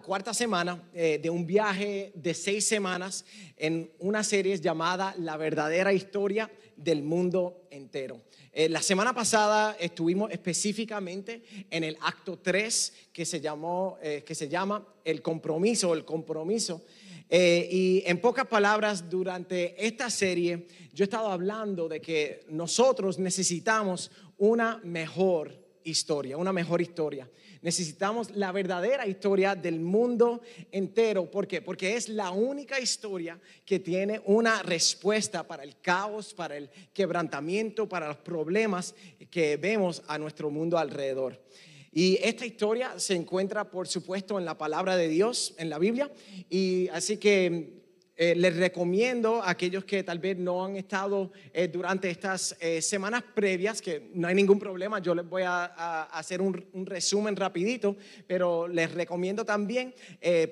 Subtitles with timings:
[0.00, 3.24] cuarta semana eh, de un viaje de seis semanas
[3.56, 8.22] en una serie llamada La verdadera historia del mundo entero.
[8.52, 14.34] Eh, la semana pasada estuvimos específicamente en el acto 3 que se, llamó, eh, que
[14.34, 16.84] se llama el compromiso, el compromiso.
[17.28, 24.10] y en pocas palabras, durante esta serie, yo he estado hablando de que nosotros necesitamos
[24.38, 27.28] una mejor historia, una mejor historia.
[27.66, 31.28] Necesitamos la verdadera historia del mundo entero.
[31.28, 31.60] ¿Por qué?
[31.60, 37.88] Porque es la única historia que tiene una respuesta para el caos, para el quebrantamiento,
[37.88, 38.94] para los problemas
[39.32, 41.42] que vemos a nuestro mundo alrededor.
[41.90, 46.08] Y esta historia se encuentra, por supuesto, en la palabra de Dios, en la Biblia.
[46.48, 47.75] Y así que
[48.18, 52.80] eh, les recomiendo a aquellos que tal vez no han estado eh, durante estas eh,
[52.80, 57.94] semanas previas, que no hay ningún problema, yo les voy a, hacer un, resumen rapidito,
[58.26, 59.94] pero les recomiendo también,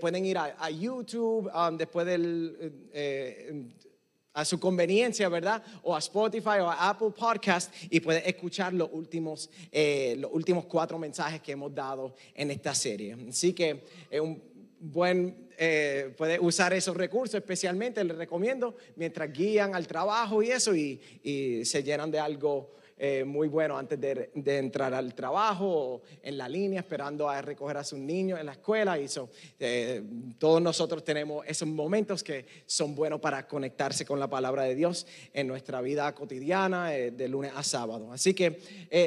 [0.01, 3.73] pueden ir a, YouTube um, después del
[4.35, 5.63] a su conveniencia, ¿verdad?
[5.85, 10.99] O a Spotify o a Apple Podcast y pueden escuchar los últimos, los últimos cuatro
[10.99, 13.17] mensajes que hemos dado en esta serie.
[13.29, 14.54] Así que es un
[14.93, 20.75] buen eh, puede usar esos recursos, especialmente les recomiendo mientras guían al trabajo y eso
[20.75, 22.75] y, y se llenan de algo
[23.07, 27.85] eh, muy bueno antes de, entrar al trabajo en la línea esperando a recoger a
[27.85, 28.99] sus niños en la escuela.
[28.99, 29.05] Y
[29.61, 30.03] eh,
[30.39, 35.07] todos nosotros tenemos esos momentos que son buenos para conectarse con la palabra de Dios
[35.35, 38.11] en nuestra vida cotidiana eh, de lunes a sábado.
[38.11, 38.59] Así que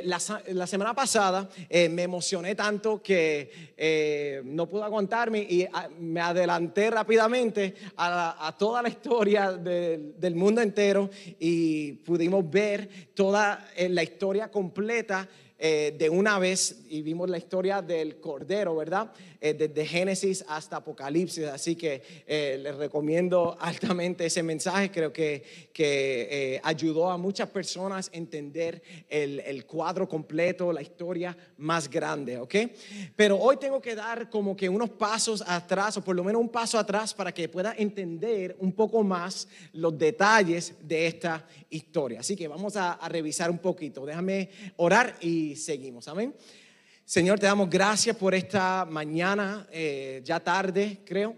[0.04, 6.92] la, la, semana pasada me emocioné tanto que no pude aguantarme y ah, me adelanté
[6.92, 15.28] rápidamente a, toda la historia del mundo entero y pudimos ver toda la historia completa
[15.60, 19.12] eh, de una vez y vimos la historia del Cordero, ¿verdad?
[19.42, 21.46] Eh, desde Génesis hasta Apocalipsis.
[21.46, 24.92] Así que eh, les recomiendo altamente ese mensaje.
[24.92, 31.36] Creo que, que ayudó a muchas personas a entender el, el, cuadro completo, la historia
[31.58, 32.56] más grande, ¿ok?
[33.16, 36.50] Pero hoy tengo que dar como que unos pasos atrás, o por lo menos un
[36.50, 42.20] paso atrás, para que pueda entender un poco más los detalles de esta historia.
[42.20, 44.06] Así que vamos a revisar un poquito.
[44.06, 46.08] Déjame orar y seguimos.
[46.08, 46.34] Amén.
[47.08, 51.38] Señor, te damos gracias por esta mañana, eh, ya tarde, creo.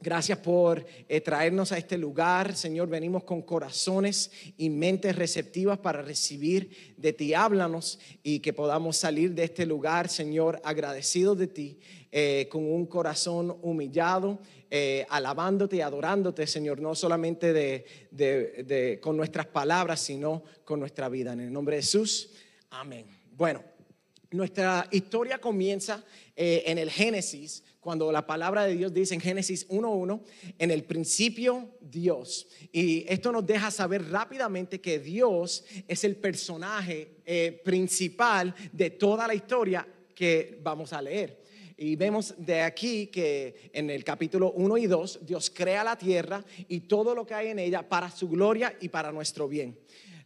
[0.00, 2.56] Gracias por eh, traernos a este lugar.
[2.56, 7.34] Señor, venimos con corazones y mentes receptivas para recibir de ti.
[7.34, 11.78] Háblanos y que podamos salir de este lugar, Señor, agradecidos de ti,
[12.10, 14.38] eh, con un corazón humillado,
[15.10, 21.34] alabándote y adorándote, Señor, no solamente de, con nuestras palabras, sino con nuestra vida.
[21.34, 22.30] En el nombre de Jesús,
[22.70, 23.15] amén.
[23.36, 23.62] Bueno,
[24.30, 26.02] nuestra historia comienza
[26.34, 30.22] eh, en el Génesis, cuando la palabra de Dios dice en Génesis 1.1,
[30.58, 32.48] en el principio Dios.
[32.72, 39.26] Y esto nos deja saber rápidamente que Dios es el personaje eh, principal de toda
[39.26, 41.44] la historia que vamos a leer.
[41.76, 46.42] Y vemos de aquí que en el capítulo 1 y 2 Dios crea la tierra
[46.68, 49.78] y todo lo que hay en ella para su gloria y para nuestro bien.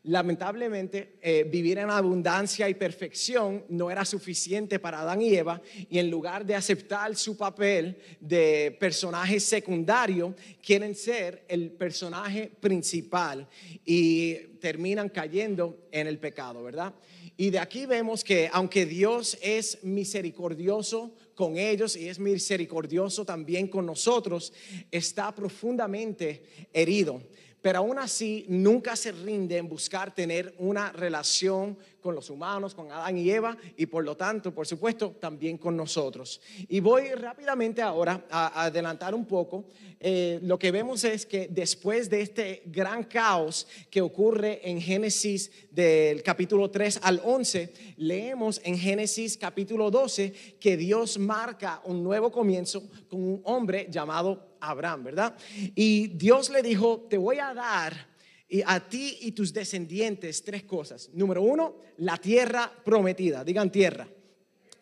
[0.04, 5.98] Lamentablemente, eh, vivir en abundancia y perfección no era suficiente para Adán y Eva y
[5.98, 10.34] en lugar de aceptar su papel de personaje secundario,
[10.64, 13.46] quieren ser el personaje principal
[13.84, 16.94] y terminan cayendo en el pecado, ¿verdad?
[17.36, 23.68] Y de aquí vemos que aunque Dios es misericordioso con ellos y es misericordioso también
[23.68, 24.52] con nosotros,
[24.90, 27.22] está profundamente herido
[27.62, 32.90] pero aún así nunca se rinde en buscar tener una relación con los humanos, con
[32.90, 36.40] Adán y Eva, y por lo tanto, por supuesto, también con nosotros.
[36.68, 39.66] Y voy rápidamente ahora a, adelantar un poco.
[40.00, 45.50] Eh, lo que vemos es que después de este gran caos que ocurre en Génesis
[45.70, 52.32] del capítulo 3 al 11, leemos en Génesis capítulo 12 que Dios marca un nuevo
[52.32, 55.36] comienzo con un hombre llamado Abraham, ¿verdad?
[55.74, 58.08] Y Dios le dijo, te voy a dar
[58.48, 61.10] y a ti y tus descendientes tres cosas.
[61.12, 64.08] Número uno, la tierra prometida, digan tierra.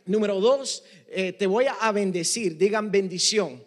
[0.07, 3.63] Número dos, eh, te voy a bendecir, digan bendición.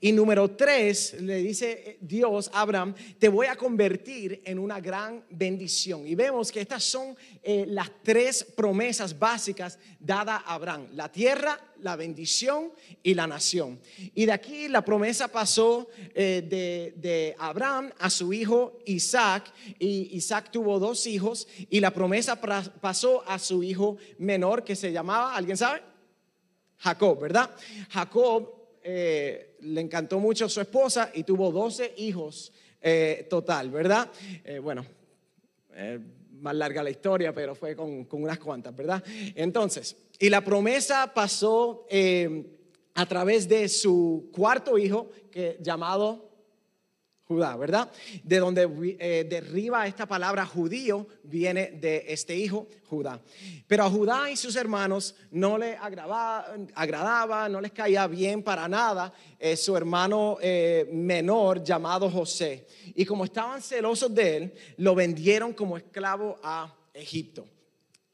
[0.00, 5.24] Y número tres, le dice Dios a Abraham, te voy a convertir en una gran
[5.30, 6.06] bendición.
[6.06, 10.88] Y vemos que estas son eh, las tres promesas básicas dadas a Abraham.
[10.92, 13.80] La tierra, la bendición y la nación.
[14.14, 19.52] Y de aquí la promesa pasó eh, de, de Abraham a su hijo Isaac.
[19.78, 21.48] Y Isaac tuvo dos hijos.
[21.70, 25.82] Y la promesa pasó a su hijo menor que se llamaba, ¿alguien sabe?
[26.78, 27.50] Jacob, ¿verdad?
[27.90, 34.10] Jacob eh, le encantó mucho su esposa y tuvo 12 hijos eh, total, ¿verdad?
[34.44, 34.84] Eh, bueno,
[36.40, 39.02] más larga la historia, pero fue con, con, unas cuantas, ¿verdad?
[39.34, 41.86] Entonces, y la promesa pasó
[42.94, 46.31] a través de su cuarto hijo, que, llamado
[47.58, 47.90] ¿verdad?
[48.22, 53.20] De donde eh, derriba esta palabra judío viene de este hijo, Judá.
[53.66, 59.12] Pero a Judá y sus hermanos no le agradaba no les caía bien para nada
[59.38, 62.66] eh, su hermano eh, menor llamado José.
[62.94, 67.46] Y como estaban celosos de él, lo vendieron como esclavo a Egipto.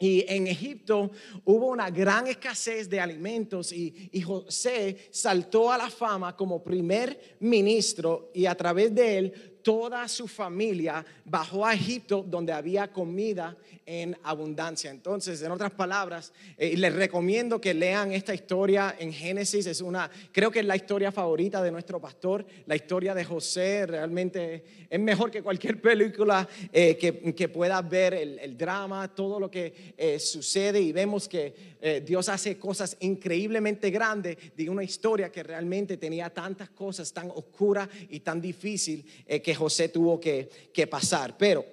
[0.00, 1.10] Y en Egipto
[1.44, 8.30] hubo una gran escasez de alimentos y, José saltó a la fama como primer ministro
[8.32, 13.55] y a través de él toda su familia bajó a Egipto donde había comida
[13.91, 14.91] en abundancia.
[14.91, 19.65] Entonces, en otras palabras, eh, les recomiendo que lean esta historia en Génesis.
[19.65, 22.44] Es una, creo que es la historia favorita de nuestro pastor.
[22.67, 28.12] La historia de José realmente es mejor que cualquier película eh, que, que pueda ver
[28.12, 31.69] el, drama, todo lo que eh, sucede y vemos que
[32.05, 37.88] Dios hace cosas increíblemente grandes de una historia que realmente tenía tantas cosas tan oscuras
[38.11, 39.05] y tan difícil
[39.44, 40.49] que José tuvo que,
[40.88, 41.37] pasar.
[41.37, 41.64] Pero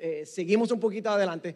[0.00, 1.54] eh, seguimos un poquito adelante.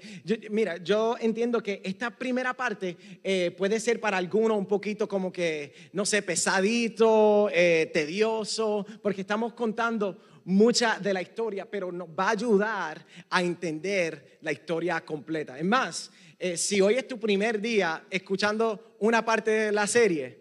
[0.50, 5.32] mira, yo entiendo que esta primera parte eh, puede ser para algunos un poquito como
[5.32, 12.08] que, no sé, pesadito, eh, tedioso, porque estamos contando mucha de la historia, pero nos
[12.08, 15.58] va a ayudar a entender la historia completa.
[15.58, 16.12] Es más,
[16.55, 20.38] si hoy es tu primer día escuchando una parte de la serie,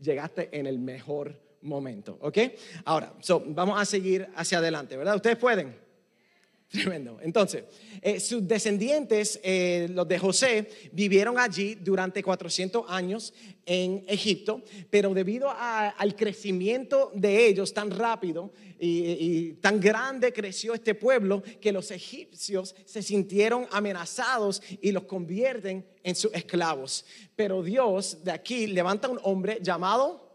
[0.00, 2.38] llegaste en el mejor momento, ¿ok?
[2.84, 3.14] Ahora,
[3.46, 5.16] vamos a seguir hacia adelante, ¿verdad?
[5.16, 5.82] ¿Ustedes pueden?
[6.72, 7.18] Tremendo.
[7.20, 7.64] Entonces,
[8.00, 13.34] eh, sus descendientes, eh, los de José, vivieron allí durante 400 años
[13.66, 20.94] en Egipto, pero debido al crecimiento de ellos tan rápido y, tan grande creció este
[20.94, 27.04] pueblo que los egipcios se sintieron amenazados y los convierten en sus esclavos.
[27.36, 30.31] Pero Dios de aquí levanta un hombre llamado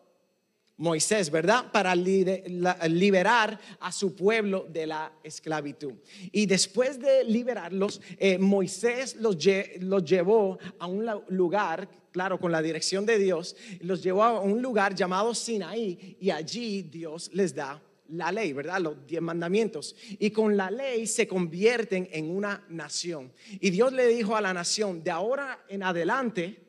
[0.78, 1.72] Moisés, ¿verdad?
[1.72, 5.94] Para liberar a su pueblo de la esclavitud.
[6.32, 13.06] Y después de liberarlos, eh, Moisés los, llevó a un lugar, claro, con la dirección
[13.08, 18.32] de Dios, los llevó a un lugar llamado Sinaí y allí Dios les da la
[18.32, 18.80] ley, ¿verdad?
[18.80, 19.96] Los diez mandamientos.
[20.20, 23.34] Y con la ley se convierten en una nación.
[23.60, 26.67] Y Dios le dijo a la nación, de ahora en adelante,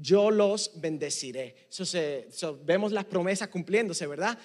[0.00, 1.54] yo los bendeciré.
[1.70, 4.38] Eso vemos las promesas cumpliéndose, ¿verdad?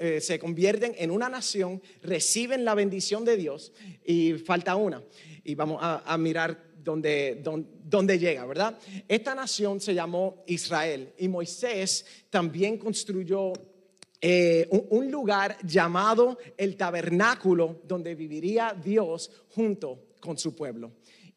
[0.00, 3.72] Eh, se convierten en una nación, reciben la bendición de Dios
[4.04, 5.02] y falta una.
[5.44, 7.42] Y vamos a, mirar dónde,
[7.84, 8.78] dónde, llega, ¿verdad?
[9.08, 13.52] Esta nación se llamó Israel y Moisés también construyó
[14.20, 20.92] eh, un lugar llamado el tabernáculo donde viviría Dios junto con su pueblo.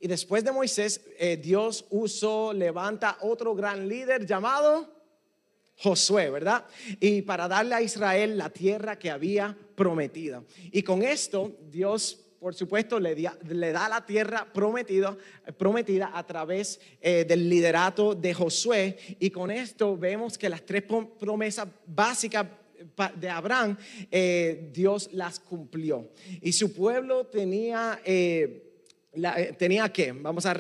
[0.05, 4.87] Y después de Moisés, eh, Dios usó, levanta otro gran líder llamado
[5.79, 6.63] Josué, ¿verdad?
[6.99, 10.43] Y para darle a Israel la tierra que había prometida.
[10.71, 15.17] Y con esto, Dios por supuesto, le, le, da la tierra prometida,
[15.57, 18.99] prometida a través eh, del liderato de Josué.
[19.19, 22.45] Y con esto vemos que las tres promesas básicas
[23.15, 23.75] de Abraham,
[24.11, 26.11] eh, Dios las cumplió.
[26.41, 28.74] Y su pueblo tenía eh,
[29.57, 30.51] tenía que, vamos a,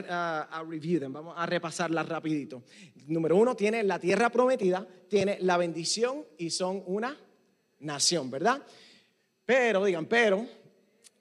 [0.49, 2.63] a, vamos a repasarla rapidito.
[3.07, 7.17] Número uno, tiene la tierra prometida, tiene la bendición y son una
[7.79, 8.61] nación, ¿verdad?
[9.45, 10.47] Pero, digan, pero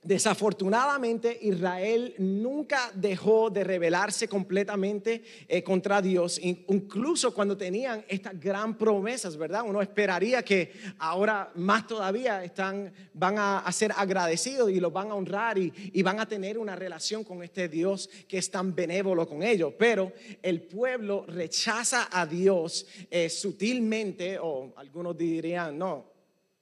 [0.04, 8.76] Desafortunadamente, Israel nunca dejó de rebelarse completamente eh, contra Dios, incluso cuando tenían estas gran
[8.76, 9.62] promesas, ¿verdad?
[9.66, 15.14] Uno esperaría que ahora más todavía están, van a, ser agradecidos y los van a
[15.14, 19.42] honrar y, van a tener una relación con este Dios que es tan benévolo con
[19.42, 19.72] ellos.
[19.78, 26.12] Pero el pueblo rechaza a Dios eh, sutilmente, o algunos dirían, no,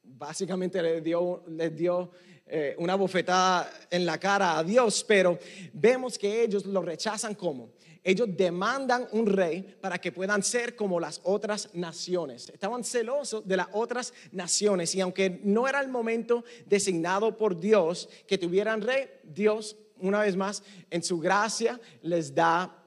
[0.04, 2.12] básicamente les dio, les dio
[2.54, 5.38] eh, una bofetada en la cara a Dios, pero
[5.72, 7.70] vemos que ellos lo rechazan como.
[8.04, 12.50] Ellos demandan un rey para que puedan ser como las otras naciones.
[12.50, 18.10] Estaban celosos de las otras naciones y aunque no era el momento designado por Dios
[18.26, 22.81] que tuvieran rey, Dios una vez más en su gracia les da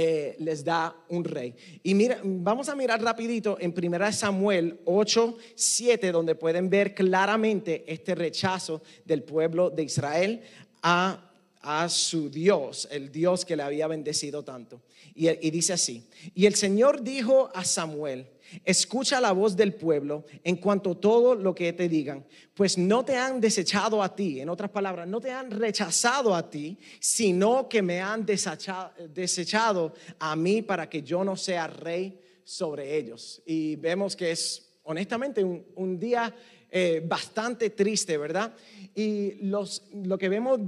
[0.00, 1.52] eh, les da un rey.
[1.82, 7.82] Y mira, vamos a mirar rapidito en 1 Samuel 8, 7, donde pueden ver claramente
[7.84, 10.40] este rechazo del pueblo de Israel
[10.84, 14.82] a, a su Dios, el Dios que le había bendecido tanto.
[15.16, 18.24] Y, y dice así, y el Señor dijo a Samuel,
[18.64, 22.24] escucha la voz del pueblo en cuanto a todo lo que te digan,
[22.54, 26.48] pues no te han desechado a ti, en otras palabras, no te han rechazado a
[26.48, 32.96] ti, sino que me han desechado, a mí para que yo no sea rey sobre
[32.96, 33.42] ellos.
[33.46, 36.34] Y vemos que es honestamente un, día
[36.70, 38.54] eh, bastante triste, ¿verdad?
[38.98, 40.58] Y los, lo que vemos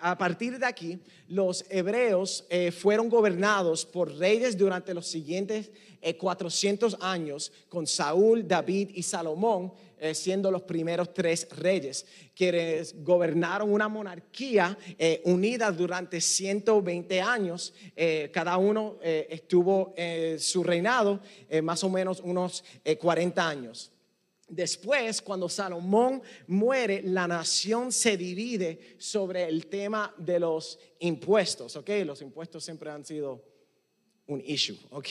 [0.00, 5.70] a partir de aquí, los hebreos eh, fueron gobernados por reyes durante los siguientes
[6.18, 12.04] 400 eh, años, con Saúl, David y Salomón eh, siendo los primeros tres reyes,
[12.34, 14.76] quienes gobernaron una monarquía
[15.24, 17.72] unida durante 120 años.
[18.30, 19.94] cada uno estuvo
[20.38, 21.20] su reinado
[21.62, 22.62] más o menos unos
[22.98, 23.90] 40 años.
[24.50, 31.88] Después, cuando Salomón muere, la nación se divide sobre el tema de los impuestos, ¿ok?
[32.04, 33.44] Los impuestos siempre han sido
[34.26, 35.08] un issue, ¿ok?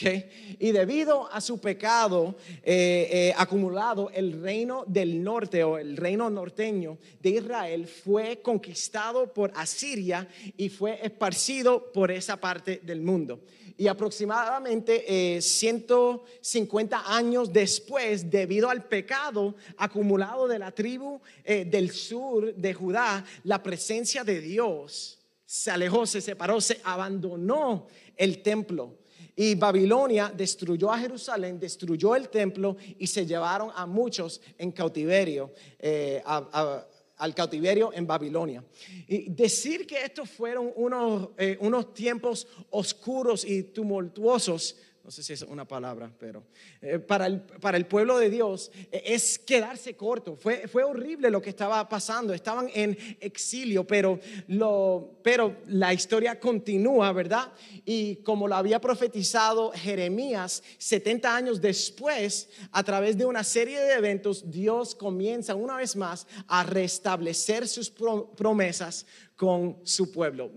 [0.58, 6.28] Y debido a su pecado eh, eh, acumulado, el reino del norte o el reino
[6.30, 13.40] norteño de Israel fue conquistado por Asiria y fue esparcido por esa parte del mundo
[13.76, 21.90] y aproximadamente 150 eh, años después, debido al pecado acumulado de la tribu eh, del
[21.90, 27.86] sur de Judá, la presencia de Dios se alejó, se separó, se abandonó
[28.16, 28.98] el templo.
[29.34, 35.52] Y Babilonia destruyó a Jerusalén, destruyó el templo y se llevaron a muchos en cautiverio,
[35.78, 36.22] eh,
[37.20, 38.64] al cautiverio en Babilonia.
[39.06, 45.32] Y decir que estos fueron unos, eh, unos tiempos oscuros y tumultuosos no sé si
[45.32, 46.44] es una palabra, pero
[46.80, 50.36] eh, para, el, para el pueblo de Dios eh, es quedarse corto.
[50.36, 56.38] Fue, fue horrible lo que estaba pasando, estaban en exilio, pero, lo, pero la historia
[56.38, 57.52] continúa, ¿verdad?
[57.84, 63.94] Y como lo había profetizado Jeremías 70 años después, a través de una serie de
[63.94, 69.06] eventos, Dios comienza una vez más a restablecer sus promesas
[69.40, 70.50] con su pueblo.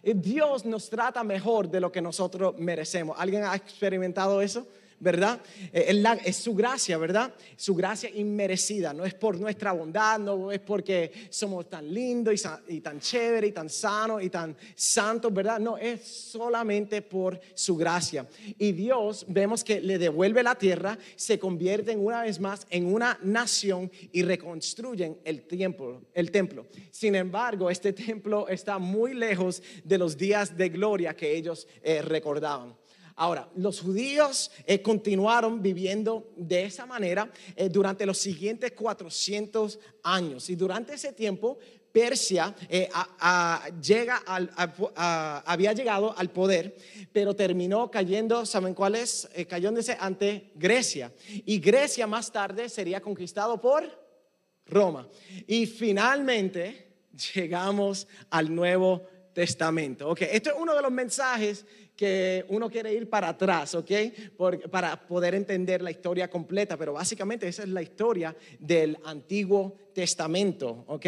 [0.00, 3.16] Eh, Dios nos trata mejor de lo que nosotros merecemos.
[3.18, 4.68] ¿Alguien ha experimentado eso?
[5.00, 5.40] ¿Verdad?
[5.72, 7.34] Eh, es su gracia, ¿verdad?
[7.56, 12.34] Su gracia inmerecida, no es por nuestra bondad, no es porque somos tan lindos
[12.68, 15.60] y, tan chéveres y tan sanos y tan santos, ¿verdad?
[15.60, 18.26] No, es solamente por su gracia.
[18.58, 23.18] Y Dios, vemos que le devuelve la tierra, se convierten una vez más en una
[23.22, 26.02] nación y reconstruyen el templo.
[26.12, 26.66] El templo.
[26.90, 32.02] Sin embargo, este templo está muy lejos de los días de gloria que ellos eh,
[32.02, 32.74] recordaban.
[33.16, 40.50] Ahora, los judíos eh, continuaron viviendo de esa manera eh, durante los siguientes 400 años
[40.50, 41.58] y durante ese tiempo
[41.92, 42.88] Persia eh,
[43.80, 44.20] llega
[45.46, 46.74] había llegado al poder,
[47.12, 49.28] pero terminó cayendo, ¿saben cuál es?
[49.48, 51.12] cayéndose ante Grecia.
[51.46, 53.88] Y Grecia más tarde sería conquistado por
[54.66, 55.08] Roma.
[55.46, 56.96] Y finalmente
[57.34, 60.08] llegamos al Nuevo Testamento.
[60.08, 63.90] Ok, esto es uno de los mensajes que uno quiere ir para atrás, ¿ok?
[64.70, 70.84] para poder entender la historia completa, pero básicamente esa es la historia del Antiguo Testamento,
[70.88, 71.06] ¿ok?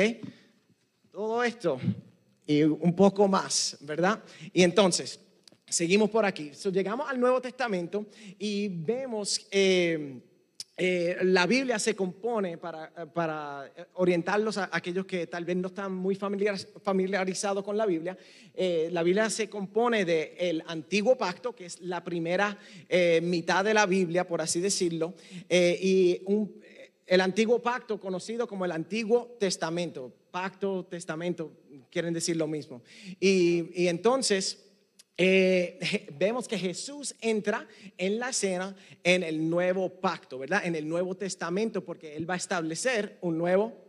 [1.10, 1.80] Todo esto
[2.46, 4.22] y un poco más, ¿verdad?
[4.52, 5.18] Y entonces,
[5.66, 6.52] seguimos por aquí.
[6.72, 8.06] llegamos al Nuevo Testamento
[8.38, 9.46] y vemos...
[9.50, 10.20] Eh,
[10.78, 15.94] eh, la Biblia se compone para, para orientarlos a aquellos que tal vez no están
[15.94, 18.16] muy familiarizados con la Biblia.
[18.52, 22.58] Eh, la Biblia se compone del antiguo pacto, que es la primera
[22.90, 25.14] eh, mitad de la Biblia, por así decirlo,
[25.48, 26.20] y
[27.06, 30.12] el antiguo pacto conocido como el Antiguo Testamento.
[30.30, 31.52] Pacto, testamento,
[31.90, 32.82] quieren decir lo mismo.
[33.18, 34.65] Y entonces...
[35.16, 40.64] Eh, vemos que Jesús entra en la escena en el nuevo pacto, ¿verdad?
[40.64, 43.86] En el Nuevo Testamento, porque Él va a establecer un nuevo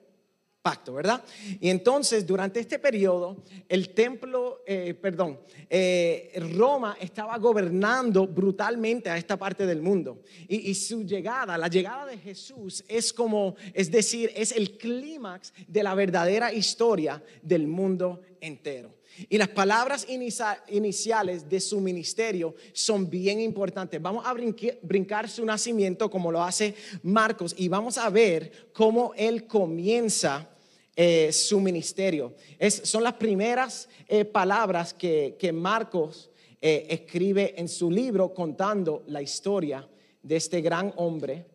[0.61, 1.23] pacto, ¿verdad?
[1.61, 3.37] Y entonces, durante este periodo,
[3.69, 10.23] el templo, eh, perdón, eh, Roma estaba gobernando brutalmente a esta parte del mundo.
[10.49, 15.83] Y, su llegada, la llegada de Jesús es como, es decir, es el clímax de
[15.83, 18.96] la verdadera historia del mundo entero.
[19.29, 24.01] Y las palabras iniciales de su ministerio son bien importantes.
[24.01, 29.47] Vamos a brincar su nacimiento como lo hace Marcos y vamos a ver cómo él
[29.47, 30.49] comienza
[30.95, 32.35] eh, su ministerio.
[32.83, 39.87] son las primeras eh, palabras que, Marcos eh, escribe en su libro contando la historia
[40.23, 41.45] de este gran hombre,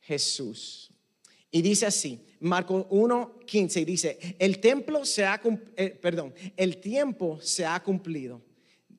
[0.00, 0.92] Jesús.
[1.50, 5.40] Y dice así, Marcos 1:15 dice, "El templo se ha
[5.76, 8.42] eh, perdón, el tiempo se ha cumplido",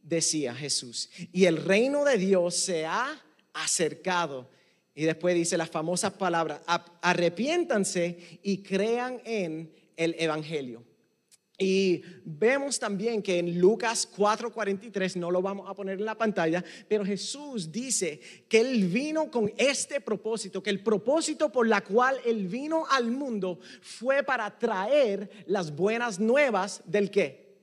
[0.03, 3.21] decía Jesús, "y el reino de Dios se ha
[3.53, 4.50] acercado."
[4.93, 6.62] Y después dice las famosas palabras,
[7.01, 10.83] arrepiéntanse y crean en el Evangelio.
[11.62, 16.65] Y vemos también que en Lucas 4:43, no lo vamos a poner en la pantalla,
[16.88, 22.18] pero Jesús dice que Él vino con este propósito, que el propósito por la cual
[22.25, 27.60] Él vino al mundo fue para traer las buenas nuevas del qué?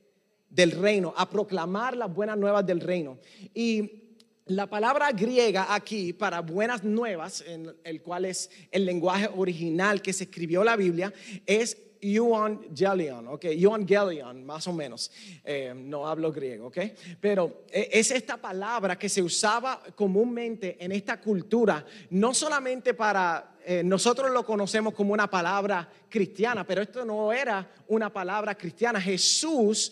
[0.49, 3.19] Del reino, a proclamar las buenas nuevas del reino.
[3.53, 4.15] Y
[4.45, 10.13] la palabra griega aquí para buenas nuevas, en el cual es el lenguaje original que
[10.13, 11.13] se escribió la Biblia,
[11.45, 15.11] es euangelion, ok, euangelion, más o menos.
[15.43, 16.77] Eh, no hablo griego, ok,
[17.19, 23.55] pero eh, es esta palabra que se usaba comúnmente en esta cultura, no solamente para
[23.65, 28.99] eh, nosotros lo conocemos como una palabra cristiana, pero esto no era una palabra cristiana.
[28.99, 29.91] Jesús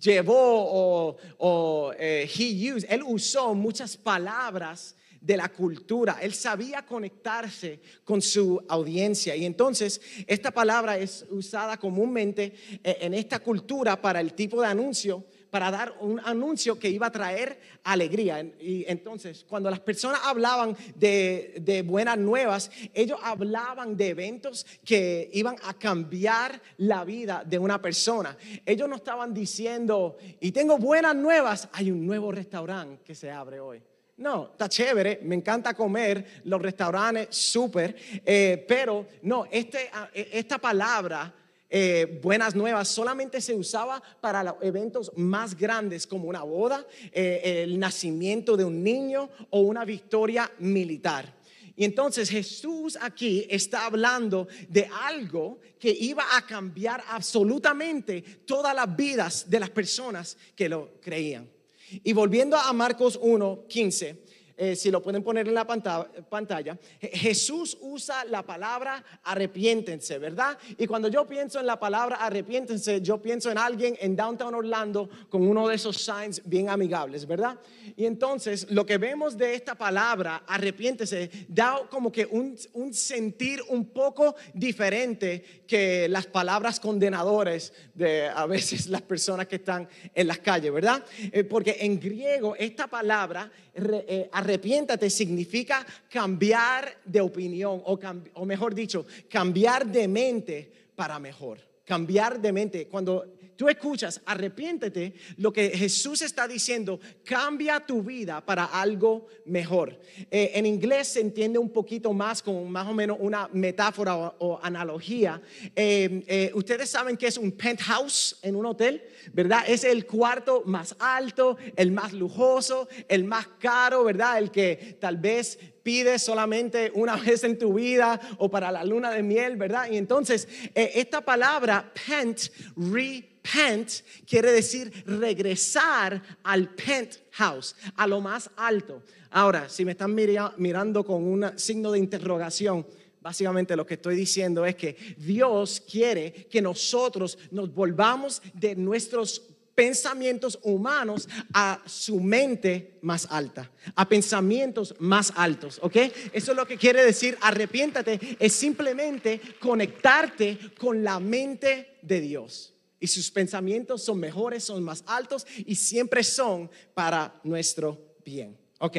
[0.00, 6.18] llevó o, he used, él usó muchas palabras de la cultura.
[6.20, 9.34] Él sabía conectarse con su audiencia.
[9.34, 12.52] Y entonces esta palabra es usada comúnmente
[12.82, 17.06] eh, en esta cultura para el tipo de anuncio para dar un anuncio que iba
[17.06, 18.44] a traer alegría.
[18.58, 25.30] Y entonces, cuando las personas hablaban de, de, buenas nuevas, ellos hablaban de eventos que
[25.32, 28.36] iban a cambiar la vida de una persona.
[28.66, 33.60] Ellos no estaban diciendo, y tengo buenas nuevas, hay un nuevo restaurante que se abre
[33.60, 33.80] hoy.
[34.16, 40.28] No, está chévere, me encanta comer, los restaurantes súper, eh, pero no, este, ah, e,
[40.32, 41.34] esta palabra,
[41.68, 47.62] eh, buenas nuevas, solamente se usaba para los eventos más grandes como una boda, eh,
[47.64, 51.34] el nacimiento de un niño o una victoria militar.
[51.74, 58.94] Y entonces Jesús aquí está hablando de algo que iba a cambiar absolutamente todas las
[58.94, 61.53] vidas de las personas que lo creían.
[61.90, 64.23] Y volviendo a Marcos 1, 15,
[64.56, 70.56] eh, si lo pueden poner en la pantalla, Jesús usa la palabra arrepiéntense, ¿verdad?
[70.78, 75.08] Y cuando yo pienso en la palabra arrepiéntense, yo pienso en alguien en Downtown Orlando
[75.28, 77.58] con uno de esos signs bien amigables, ¿verdad?
[77.96, 82.56] Y entonces lo que vemos de esta palabra arrepiéntese da como que un,
[82.92, 89.88] sentir un poco diferente que las palabras condenadores de a veces las personas que están
[90.14, 91.04] en las calles, ¿verdad?
[91.32, 97.98] Eh, porque en griego esta palabra eh, arrepiéntate significa cambiar de opinión o,
[98.34, 101.58] o mejor dicho, cambiar de mente para mejor.
[101.84, 102.86] Cambiar de mente.
[102.86, 109.98] Cuando tú escuchas, arrepiéntete, lo que Jesús está diciendo, cambia tu vida para algo mejor.
[110.30, 114.60] Eh, en inglés se entiende un poquito más con más o menos una metáfora o,
[114.62, 115.40] analogía.
[115.74, 119.64] Eh, eh, ustedes saben que es un penthouse en un hotel, ¿verdad?
[119.66, 124.38] Es el cuarto más alto, el más lujoso, el más caro, ¿verdad?
[124.38, 129.10] El que tal vez pides solamente una vez en tu vida o para la luna
[129.10, 129.88] de miel, ¿verdad?
[129.90, 132.40] Y entonces esta palabra pent,
[132.76, 133.90] re Pent
[134.26, 139.02] quiere decir regresar al penthouse, a lo más alto.
[139.30, 142.86] Ahora, si me están mirando con un signo de interrogación,
[143.20, 149.42] básicamente lo que estoy diciendo es que Dios quiere que nosotros nos volvamos de nuestros
[149.74, 155.96] pensamientos humanos a su mente más alta, a pensamientos más altos, ¿ok?
[156.32, 162.73] Eso es lo que quiere decir arrepiéntate, es simplemente conectarte con la mente de Dios
[163.04, 168.56] y sus pensamientos son mejores, son más altos y siempre son para nuestro bien.
[168.78, 168.96] Ok.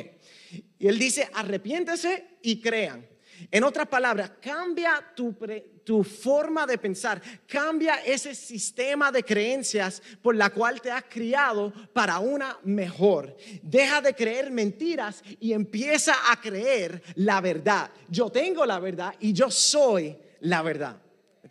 [0.78, 3.04] Y él dice, arrepiéntese y crean.
[3.50, 5.36] En otras palabras, cambia tu,
[5.84, 11.74] tu, forma de pensar, cambia ese sistema de creencias por la cual te has criado
[11.91, 13.36] para una mejor.
[13.63, 17.89] Deja de creer mentiras y empieza a creer la verdad.
[18.08, 21.02] Yo tengo la verdad y yo soy la verdad.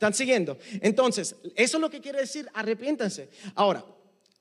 [0.05, 0.59] ¿Están siguiendo?
[0.83, 3.31] Entonces, eso es lo que quiere decir, arrepiéntanse.
[3.55, 3.83] Ahora,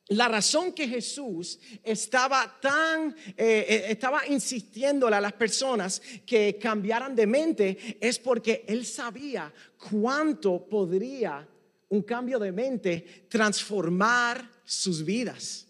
[0.10, 7.15] la razón que Jesús estaba tan, eh, eh, estaba insistiéndole a las personas que cambiaran
[7.15, 9.54] de mente es porque él sabía
[9.89, 11.47] cuánto podría
[11.88, 15.62] un cambio de mente transformar sus vidas.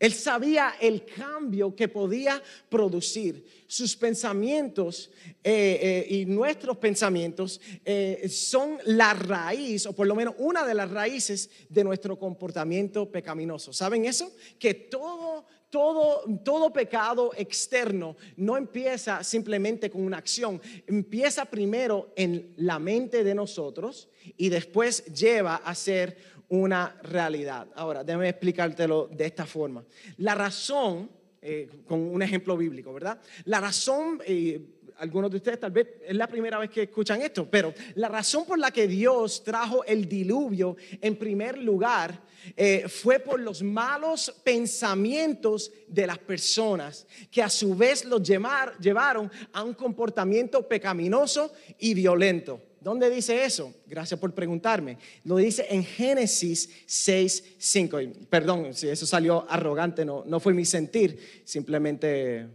[0.00, 3.44] Él sabía el cambio que podía producir.
[3.66, 5.10] Sus pensamientos
[5.44, 10.72] eh, eh, y nuestros pensamientos eh, son la raíz, o por lo menos una de
[10.72, 13.74] las raíces de nuestro comportamiento pecaminoso.
[13.74, 14.32] ¿Saben eso?
[14.58, 22.54] Que todo, todo, todo pecado externo no empieza simplemente con una acción, empieza primero en
[22.56, 24.08] la mente de nosotros
[24.38, 27.68] y después lleva a ser una realidad.
[27.74, 29.84] Ahora, déjame explicártelo de esta forma.
[30.18, 31.08] La razón
[31.42, 33.18] eh, con un ejemplo bíblico, ¿verdad?
[33.46, 34.60] La razón, eh,
[34.98, 38.44] algunos de ustedes tal vez es la primera vez que escuchan esto, pero la razón
[38.44, 42.20] por la que Dios trajo el diluvio en primer lugar
[42.54, 49.30] eh, fue por los malos pensamientos de las personas que a su vez los llevaron
[49.54, 52.60] a un comportamiento pecaminoso y violento.
[52.80, 53.74] ¿Dónde dice eso?
[53.86, 54.96] Gracias por preguntarme.
[55.24, 57.98] Lo dice en Génesis 6, 5.
[58.30, 62.46] Perdón si eso salió arrogante, no, no fue mi sentir, simplemente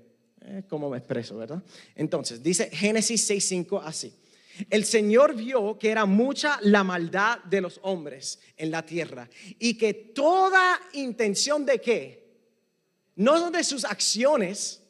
[0.42, 1.62] eh, cómo me expreso, ¿verdad?
[1.96, 4.14] Entonces, dice Génesis 6, 5 así.
[4.70, 9.78] El Señor vio que era mucha la maldad de los hombres en la tierra y
[9.78, 12.26] que toda intención de qué?
[13.16, 14.82] No de sus acciones,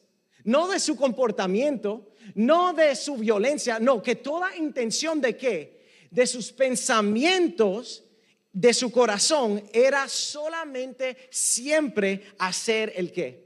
[0.43, 5.85] no de su comportamiento, no de su violencia, no, que toda intención de qué?
[6.09, 8.03] De sus pensamientos,
[8.51, 13.45] de su corazón, era solamente siempre hacer el qué?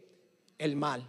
[0.57, 1.07] El mal.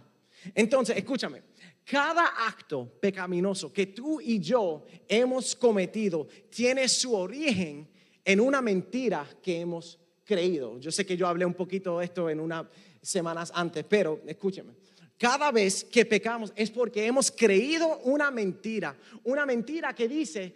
[0.55, 1.43] Entonces, escúchame,
[1.85, 7.87] cada acto pecaminoso que tú y yo hemos cometido tiene su origen
[8.23, 10.79] en una mentira que hemos creído.
[10.79, 12.65] Yo sé que yo hablé un poquito de esto en unas
[13.01, 14.73] semanas antes, pero escúchame.
[15.21, 20.55] Cada vez que pecamos es porque hemos creído una mentira, una mentira que dice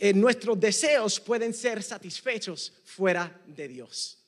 [0.00, 4.18] eh, nuestros deseos pueden ser satisfechos fuera de Dios.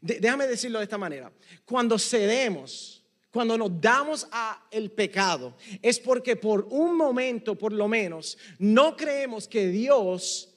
[0.00, 1.30] déjame decirlo de esta manera.
[1.64, 7.86] Cuando cedemos, cuando nos damos a el pecado, es porque por un momento, por lo
[7.86, 10.52] menos, no creemos que Dios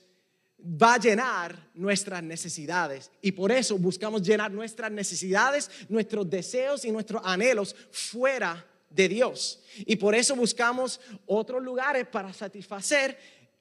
[0.67, 3.11] va a llenar nuestras necesidades.
[3.21, 9.63] Y por eso buscamos llenar nuestras necesidades, nuestros deseos y nuestros anhelos fuera de Dios.
[9.85, 13.17] Y por eso buscamos otros lugares para satisfacer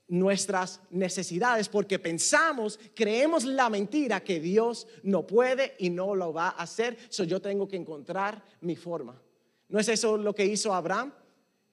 [0.08, 6.48] nuestras necesidades, porque pensamos, creemos la mentira que Dios no puede y no lo va
[6.48, 9.20] a hacer, so yo tengo que encontrar mi forma.
[9.68, 11.12] ¿No es eso lo que hizo Abraham?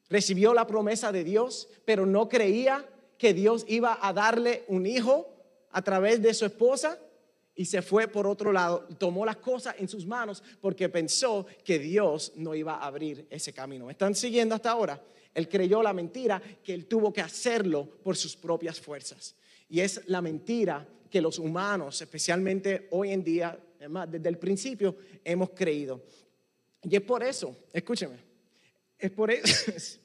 [0.09, 2.87] Recibió la promesa de Dios, pero no creía
[3.23, 5.33] que Dios iba a darle un hijo
[5.71, 6.99] a través de su esposa
[7.55, 11.79] y se fue por otro lado, tomó las cosas en sus manos porque pensó que
[11.79, 13.85] Dios no iba a abrir ese camino.
[13.85, 15.01] ¿Me están siguiendo hasta ahora?
[15.33, 19.37] Él creyó la mentira que él tuvo que hacerlo por sus propias fuerzas.
[19.69, 23.57] Y es la mentira que los humanos, especialmente hoy en día,
[24.09, 26.03] desde el principio, hemos creído.
[26.81, 28.17] Y es por eso, escúcheme,
[28.99, 30.01] es por eso,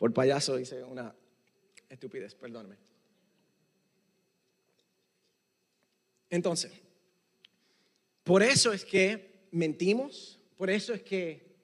[0.00, 1.14] Por payaso hice una
[1.90, 2.78] estupidez, perdóneme.
[6.30, 6.72] Entonces,
[8.24, 11.54] por eso es que mentimos, por eso es que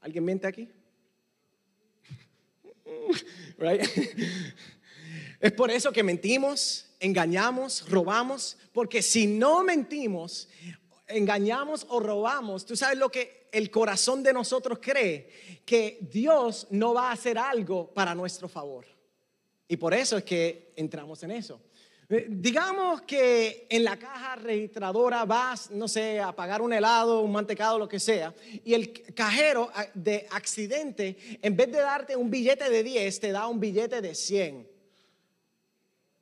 [0.00, 0.68] alguien mente aquí.
[5.40, 10.48] Es por eso que mentimos, engañamos, robamos, porque si no mentimos,
[11.08, 16.94] engañamos o robamos, tú sabes lo que el corazón de nosotros cree, que Dios no
[16.94, 18.84] va a hacer algo para nuestro favor.
[19.68, 21.60] Y por eso es que entramos en eso.
[22.08, 27.32] Eh, digamos que en la caja registradora vas, no sé, a pagar un helado, un
[27.32, 32.68] mantecado, lo que sea, y el cajero de accidente, en vez de darte un billete
[32.68, 34.68] de 10, te da un billete de 100.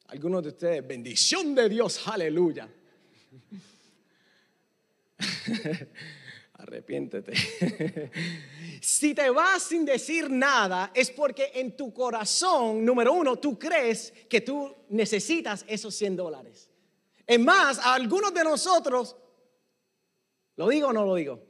[0.06, 2.68] Algunos de ustedes, bendición de Dios, aleluya.
[6.54, 7.32] Arrepiéntete.
[8.80, 14.12] si te vas sin decir nada, es porque en tu corazón, número uno, tú crees
[14.28, 16.70] que tú necesitas esos 100 dólares.
[17.26, 19.16] Es más, a algunos de nosotros,
[20.56, 21.42] ¿lo digo o no lo digo?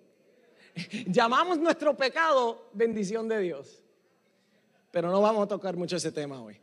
[1.07, 3.85] Llamamos nuestro pecado bendición de Dios.
[4.91, 6.59] Pero no vamos a tocar mucho ese tema hoy.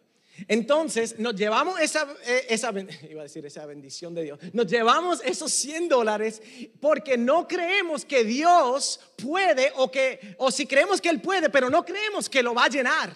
[0.47, 2.71] Entonces nos llevamos esa, eh, esa,
[3.09, 6.41] iba a decir esa bendición de Dios, nos llevamos esos 100 dólares
[6.79, 11.69] porque no creemos que Dios puede o que, o si creemos que Él puede, pero
[11.69, 13.11] no creemos que lo va a llenar.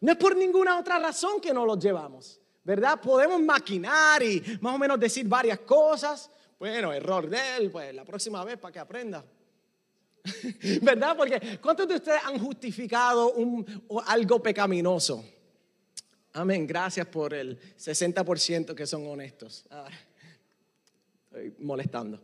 [0.00, 3.00] No es por ninguna otra razón que no los llevamos, ¿verdad?
[3.00, 6.30] Podemos maquinar y más o menos decir varias cosas.
[6.58, 9.24] Bueno, error de Él, pues la próxima vez para que aprenda.
[10.82, 11.16] ¿Verdad?
[11.16, 13.64] Porque ¿cuántos de ustedes han justificado un,
[14.06, 15.24] algo pecaminoso?
[16.32, 16.64] Amén.
[16.64, 19.64] Gracias por el 60% que son honestos.
[19.68, 19.88] Ah,
[21.24, 22.22] estoy molestando.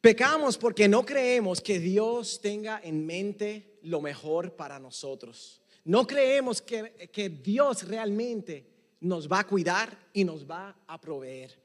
[0.00, 5.62] Pecamos porque no creemos que Dios tenga en mente lo mejor para nosotros.
[5.84, 8.66] No creemos que, que Dios realmente
[9.00, 11.56] nos va a cuidar y nos va a proveer.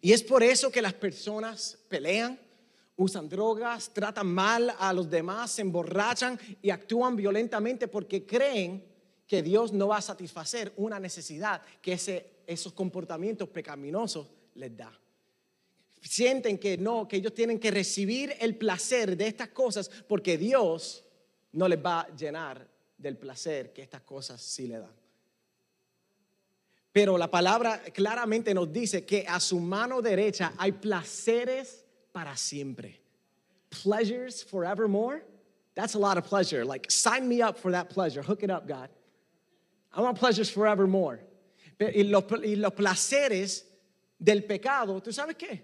[0.00, 2.40] Y es por eso que las personas pelean,
[2.96, 8.87] usan drogas, tratan mal a los demás, se emborrachan y actúan violentamente porque creen
[9.28, 14.90] que Dios no va a satisfacer una necesidad que ese esos comportamientos pecaminosos les da.
[16.00, 21.04] Sienten que no, que ellos tienen que recibir el placer de estas cosas porque Dios
[21.52, 24.94] no les va a llenar del placer que estas cosas sí le dan.
[26.90, 32.98] Pero la palabra claramente nos dice que a su mano derecha hay placeres para siempre.
[33.82, 35.22] Pleasures forevermore.
[35.74, 36.64] That's a lot of pleasure.
[36.64, 38.22] Like, sign me up for that pleasure.
[38.22, 38.88] Hook it up, God.
[39.96, 41.20] I want pleasures forevermore.
[41.80, 43.66] Y los, placeres
[44.18, 45.62] del pecado, ¿tú sabes qué?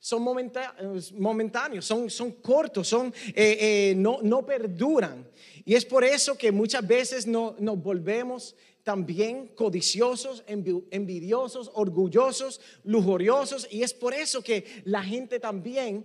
[0.00, 5.26] Son momentáneos, son, cortos, son, eh, eh, no, perduran.
[5.64, 13.68] Y es por eso que muchas veces no, nos volvemos también codiciosos, envidiosos, orgullosos, lujuriosos.
[13.70, 16.04] Y es por eso que la gente también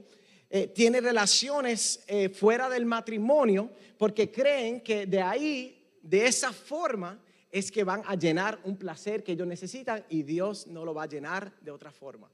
[0.49, 7.19] eh, tiene relaciones fuera del matrimonio, porque creen que de ahí, de esa forma,
[7.51, 11.03] es que van a llenar un placer que ellos necesitan y Dios no lo va
[11.03, 12.29] a llenar de otra forma.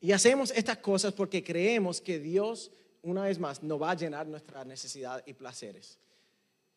[0.00, 2.70] Y hacemos estas cosas porque creemos que Dios,
[3.02, 5.98] una vez más, no va a llenar nuestra necesidad y placeres.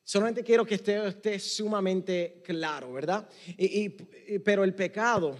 [0.03, 3.29] Solamente quiero que esté, esté sumamente claro, ¿verdad?
[3.58, 3.89] Y,
[4.39, 5.38] pero el pecado,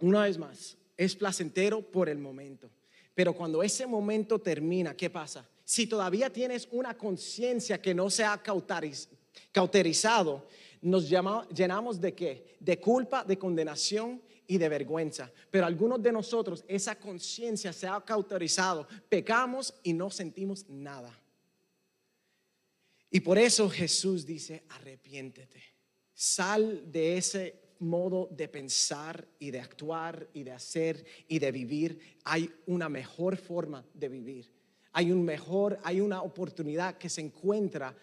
[0.00, 2.70] una vez más, es placentero por el momento.
[3.14, 5.48] Pero cuando ese momento termina, ¿qué pasa?
[5.64, 8.42] Si todavía tienes una conciencia que no se ha
[9.52, 10.48] cauterizado,
[10.84, 12.56] nos llenamos de qué?
[12.60, 15.32] De culpa, de condenación y de vergüenza.
[15.50, 21.18] Pero algunos de nosotros, esa conciencia se ha cauterizado, pecamos y no sentimos nada.
[23.10, 25.62] Y por eso Jesús dice, arrepiéntete.
[26.12, 32.18] Sal de ese modo de pensar y de actuar y de hacer y de vivir.
[32.24, 34.52] Hay una mejor forma de vivir.
[34.92, 37.96] Hay un mejor, hay una oportunidad que se encuentra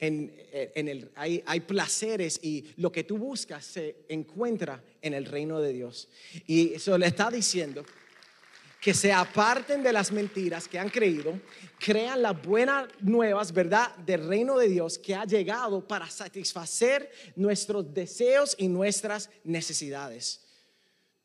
[0.00, 0.32] en,
[0.74, 5.72] el, hay, hay, placeres y lo que tú buscas se encuentra en el reino de
[5.72, 6.08] Dios.
[6.46, 7.84] Y eso le está diciendo
[8.80, 11.38] que se aparten de las mentiras que han creído,
[11.78, 17.92] crean las buenas nuevas, ¿verdad?, del reino de Dios que ha llegado para satisfacer nuestros
[17.92, 20.40] deseos y nuestras necesidades.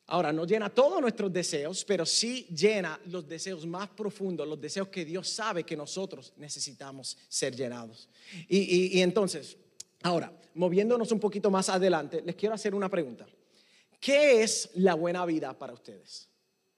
[0.07, 4.89] Ahora, no llena todos nuestros deseos, pero sí llena los deseos más profundos, los deseos
[4.89, 8.07] que Dios sabe que nosotros necesitamos ser llenados.
[8.47, 9.57] Y, y entonces,
[10.03, 13.25] ahora, moviéndonos un poquito más adelante, les quiero hacer una pregunta.
[13.99, 16.29] ¿Qué es la buena vida para ustedes?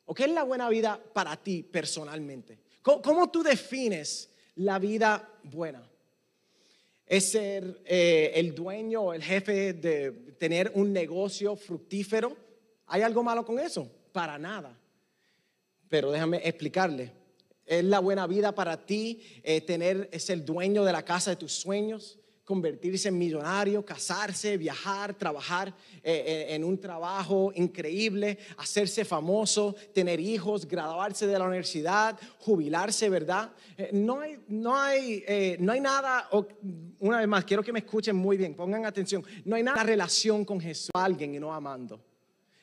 [0.05, 2.59] ¿O qué es la buena vida para ti personalmente?
[2.81, 5.85] ¿Cómo, tú defines la vida buena?
[7.05, 12.46] ¿Es ser eh, el dueño el jefe de tener un negocio fructífero?
[12.87, 13.89] ¿Hay algo malo con eso?
[14.11, 14.77] Para nada.
[15.89, 17.11] Pero déjame explicarle.
[17.65, 21.35] ¿Es la buena vida para ti eh, tener, es el dueño de la casa de
[21.35, 22.19] tus sueños?
[22.45, 25.67] convertirse en millonario, casarse, viajar, trabajar
[26.01, 33.09] eh, eh, en un trabajo increíble, hacerse famoso, tener hijos, graduarse de la universidad, jubilarse,
[33.09, 33.51] ¿verdad?
[33.91, 36.29] No, hay, no, hay, no hay nada,
[37.01, 40.45] una vez más, quiero que me escuchen muy bien, pongan atención, no hay nada relación
[40.45, 41.99] con Jesús, alguien y no amando.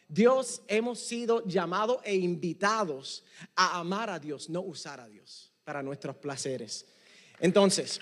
[0.09, 3.25] Dios hemos sido llamados e invitados
[3.57, 6.87] a amar a Dios, no usar a Dios para nuestros placeres.
[7.41, 8.01] Entonces,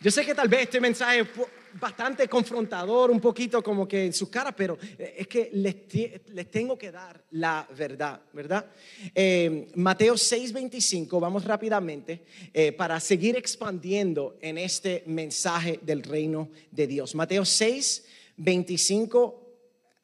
[0.00, 1.28] yo sé que tal vez este mensaje es
[1.74, 6.90] bastante confrontador, un poquito como que en su cara, pero es que les, tengo que
[6.90, 8.66] dar la verdad, ¿verdad?
[9.14, 16.86] Eh, Mateo 6:25, vamos rápidamente eh, para seguir expandiendo en este mensaje del reino de
[16.86, 17.14] Dios.
[17.14, 18.04] Mateo 6,
[18.38, 19.39] 25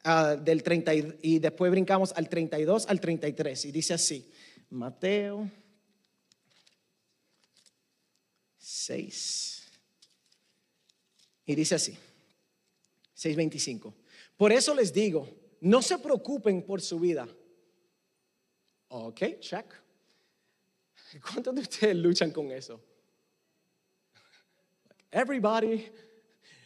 [0.07, 4.31] ah, del 30 y después brincamos al 32 al 33 y dice así,
[4.69, 5.49] Mateo
[8.57, 9.63] 6.
[11.45, 11.97] Y dice así,
[13.17, 13.93] 6.25.
[14.35, 15.29] Por eso les digo,
[15.61, 17.27] no se preocupen por su vida.
[18.89, 19.65] Ok, check.
[21.21, 22.81] ¿Cuántos de ustedes luchan con eso?
[25.11, 25.89] Everybody.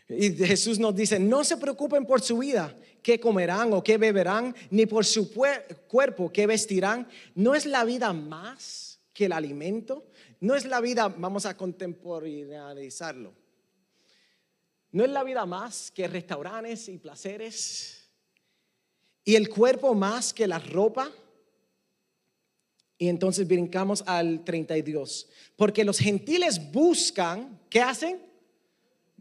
[0.09, 4.55] Y Jesús nos dice, no se preocupen por su vida, qué comerán o qué beberán,
[4.69, 7.07] ni por su cuerpo, qué vestirán.
[7.35, 10.07] ¿No es la vida más que el alimento?
[10.39, 13.33] ¿No es la vida, vamos a contemporizarlo,
[14.91, 18.09] ¿No es la vida más que restaurantes y placeres?
[19.23, 21.09] ¿Y el cuerpo más que la ropa?
[22.97, 25.29] Y entonces brincamos al 32.
[25.55, 28.30] Porque los gentiles buscan, ¿qué hacen?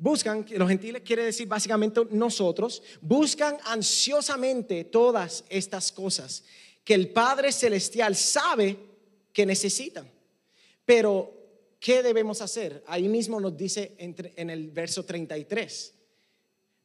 [0.01, 6.43] Buscan, los gentiles quiere decir básicamente nosotros, buscan ansiosamente todas estas cosas
[6.83, 8.79] que el Padre Celestial sabe
[9.31, 10.11] que necesitan.
[10.87, 12.83] Pero ¿qué debemos hacer?
[12.87, 15.95] Ahí mismo nos dice en el verso 33.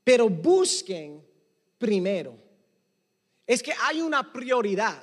[0.04, 1.26] Pero busquen
[1.78, 2.38] primero.
[3.48, 5.02] Es que hay una prioridad.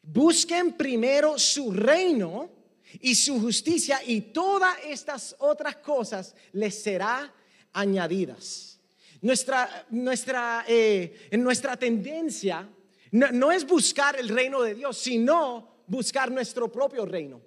[0.00, 2.55] Busquen primero su reino
[3.00, 7.32] y su justicia y todas estas otras cosas les será
[7.72, 8.78] añadidas.
[9.20, 12.68] Nuestra, nuestra, eh, nuestra tendencia
[13.12, 17.40] no, es buscar el reino de Dios, sino buscar nuestro propio reino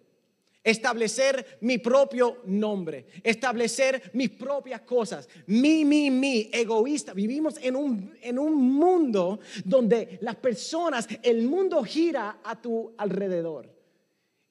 [0.62, 7.14] establecer mi propio nombre, establecer mis propias cosas, mi, mi, mi, egoísta.
[7.14, 13.79] Vivimos en un, en un mundo donde las personas, el mundo gira a tu alrededor.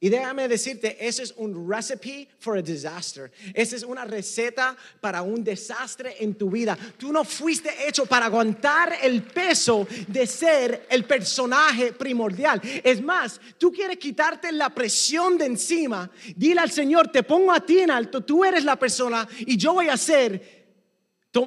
[0.01, 3.33] Y déjame decirte, ese es un recipe for a disaster.
[3.53, 6.79] Esa es una receta para un desastre en tu vida.
[6.97, 12.61] Tú no fuiste hecho para aguantar el peso de ser el personaje primordial.
[12.85, 16.09] Es más, tú quieres quitarte la presión de encima.
[16.37, 19.73] Dile al Señor, te pongo a ti en alto, tú eres la persona y yo
[19.73, 20.69] voy a ser,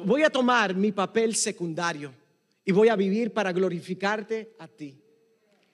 [0.04, 2.14] voy a tomar mi papel secundario
[2.66, 5.01] y voy a vivir para glorificarte a ti.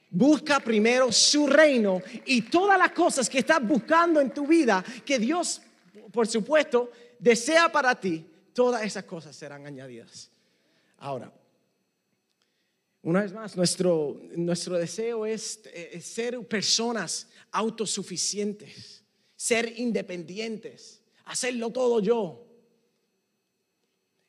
[0.10, 5.20] Busca primero su reino y todas las cosas que estás buscando en tu vida, que
[5.20, 5.62] Dios,
[6.12, 10.30] por supuesto, desea para ti, todas esas cosas serán añadidas.
[10.98, 11.32] Ahora,
[13.02, 19.04] una vez más, nuestro, nuestro deseo es, es ser personas autosuficientes,
[19.36, 22.46] ser independientes, hacerlo todo yo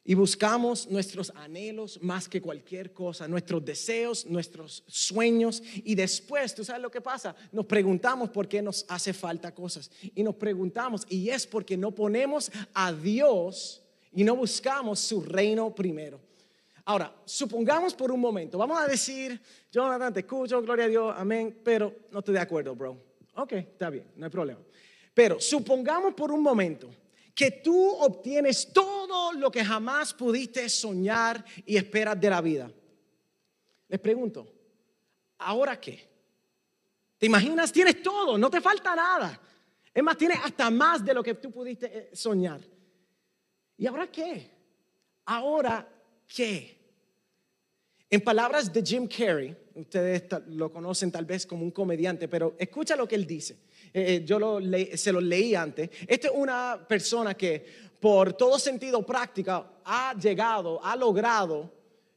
[0.09, 6.65] y buscamos nuestros anhelos más que cualquier cosa, nuestros deseos, nuestros sueños y después, tú
[6.65, 11.05] sabes lo que pasa, nos preguntamos por qué nos hace falta cosas y nos preguntamos
[11.11, 16.19] y es porque no ponemos a Dios y no buscamos su reino primero.
[16.87, 19.39] Ahora, supongamos por un momento, vamos a decir,
[19.71, 22.97] Jonathan, te escucho, gloria a Dios, amén, pero no estoy de acuerdo, bro.
[23.35, 24.61] Ok, está bien, no hay problema.
[25.13, 26.89] Pero supongamos por un momento
[27.39, 32.69] que tú obtienes todo lo que jamás pudiste soñar y esperar de la vida.
[33.87, 34.45] Les pregunto,
[35.39, 36.05] ¿ahora qué?
[37.17, 37.71] ¿Te imaginas?
[37.71, 39.41] Tienes todo, no te falta nada.
[39.95, 42.61] Es más, tienes hasta más de lo que tú pudiste eh, soñar.
[43.77, 44.51] ¿Y ahora qué?
[45.25, 45.89] ¿Ahora
[46.27, 46.77] qué?
[48.11, 52.97] En palabras de Jim Carrey, ustedes lo conocen tal vez como un comediante, pero escucha
[52.97, 53.61] lo que él dice.
[53.93, 54.61] Eh, eh, yo
[54.95, 55.91] se lo leí antes.
[56.07, 61.73] Esta es una persona que por todo sentido práctica ha llegado, ha logrado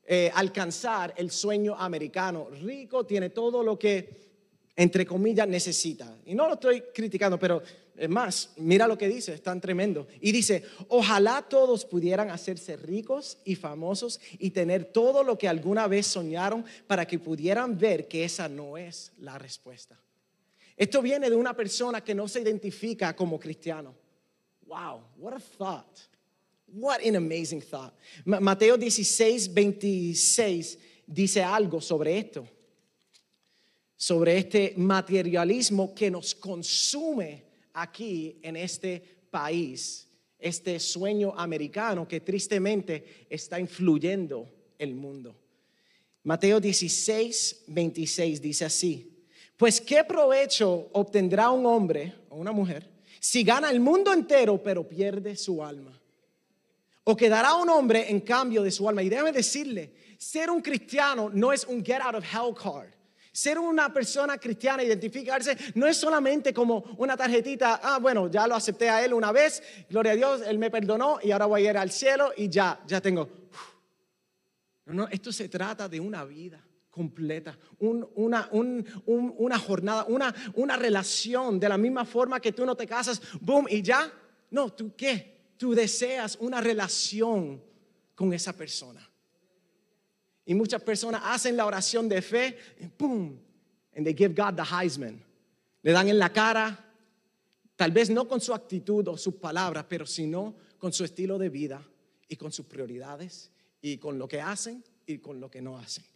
[0.05, 2.49] eh, alcanzar el sueño americano.
[2.61, 4.09] Rico, tiene todo lo que,
[4.75, 6.17] entre comillas, necesita.
[6.25, 7.61] Y no lo estoy criticando, pero
[7.95, 10.07] es más, mira lo que dice, es tan tremendo.
[10.19, 15.87] Y dice, ojalá todos pudieran hacerse ricos y famosos y tener todo lo que alguna
[15.87, 19.99] vez soñaron para que pudieran ver que esa no es la respuesta.
[20.77, 23.95] Esto viene de una persona que no se identifica como cristiano.
[24.65, 25.99] Wow, what a thought.
[26.73, 27.93] What an amazing thought.
[28.25, 32.47] Mateo 16, 26 dice algo sobre esto.
[33.97, 40.07] Sobre este materialismo que nos consume aquí en este país.
[40.39, 45.35] Este sueño americano que tristemente está influyendo el mundo.
[46.23, 49.10] Mateo 16, 26 dice así.
[49.61, 54.89] Pues qué provecho obtendrá un hombre o una mujer si gana el mundo entero pero
[54.89, 56.01] pierde su alma.
[57.03, 59.03] O quedará un hombre en cambio de su alma.
[59.03, 62.89] Y déjame decirle, ser un cristiano no es un get out of hell card.
[63.31, 68.55] Ser una persona cristiana, identificarse, no es solamente como una tarjetita, ah, bueno, ya lo
[68.55, 71.69] acepté a Él una vez, gloria a Dios, Él me perdonó y ahora voy a
[71.69, 73.29] ir al cielo y ya, ya tengo.
[74.87, 81.59] No, no, esto se trata de una vida completa, una, una, jornada, una, una relación
[81.59, 84.11] de la misma forma que tú no te casas, boom, y ya.
[84.51, 85.53] No, ¿tú qué?
[85.57, 87.63] Tú deseas una relación
[88.13, 89.09] con esa persona.
[90.45, 92.57] Y muchas personas hacen la oración de fe,
[92.99, 93.39] boom,
[93.95, 95.23] and they give God the Heisman.
[95.81, 96.77] Le dan en la cara,
[97.77, 101.49] tal vez no con su actitud o sus palabras, pero sino con su estilo de
[101.49, 101.87] vida
[102.27, 103.49] y con sus prioridades
[103.81, 106.10] y con lo que hacen y con lo que no hacen.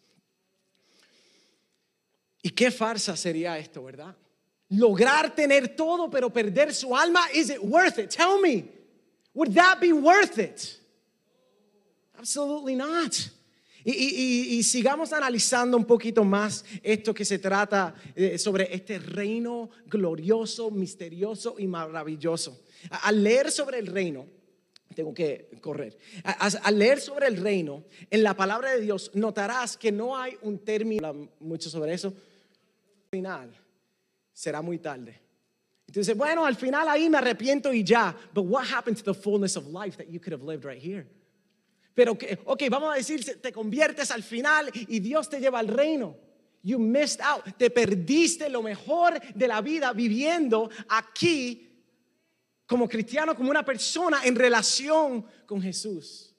[2.45, 4.15] Y qué farsa sería esto, ¿verdad?
[4.69, 8.11] Lograr tener todo pero perder su alma, is it worth it?
[8.11, 8.65] Tell me.
[9.33, 10.79] Would that be worth it?
[12.15, 13.15] Absolutely not.
[13.83, 20.69] Y, sigamos analizando un poquito más esto que se trata eh, sobre este reino glorioso,
[20.69, 22.61] misterioso y maravilloso.
[22.91, 24.27] Al leer sobre el reino,
[24.93, 25.97] tengo que correr.
[26.23, 30.59] Al leer sobre el reino, en la palabra de Dios, notarás que no hay un
[30.59, 32.13] término, mucho sobre eso,
[33.16, 33.49] final
[34.34, 35.22] será muy tarde.
[35.88, 38.16] Entonces, bueno, al final ahí me arrepiento y ya.
[38.34, 41.07] But what happened to the fullness of life that you could have lived right here?
[41.93, 45.70] Pero que, ok, vamos a decir, te conviertes al final y Dios te lleva al
[45.70, 46.18] reino.
[46.61, 47.43] You missed out.
[47.57, 51.70] Te perdiste lo mejor de la vida viviendo aquí
[52.66, 56.34] como cristiano, como una persona en relación con Jesús.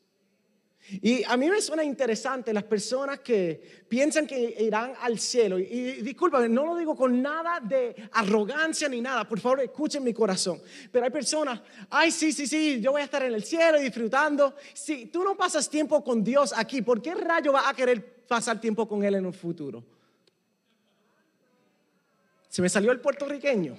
[0.88, 5.58] Y a mí me suena interesante las personas que piensan que irán al cielo.
[5.58, 6.16] Y, y
[6.48, 9.28] no lo digo con nada de arrogancia ni nada.
[9.28, 10.62] Por favor, escuchen mi corazón.
[10.92, 11.60] Pero hay personas,
[11.90, 14.54] ay, sí, sí, sí, yo voy a estar en el cielo disfrutando.
[14.74, 18.60] Si tú no pasas tiempo con Dios aquí, ¿por qué rayo vas a querer pasar
[18.60, 19.82] tiempo con Él en un futuro?
[22.48, 23.76] Se me salió el puertorriqueño.